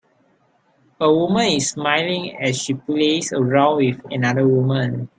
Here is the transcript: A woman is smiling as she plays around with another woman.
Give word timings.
A 0.99 1.13
woman 1.13 1.45
is 1.45 1.69
smiling 1.69 2.35
as 2.41 2.57
she 2.57 2.73
plays 2.73 3.31
around 3.33 3.77
with 3.85 4.01
another 4.11 4.47
woman. 4.47 5.09